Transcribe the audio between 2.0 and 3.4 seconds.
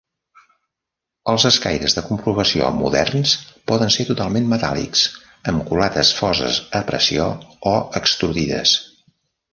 comprovació moderns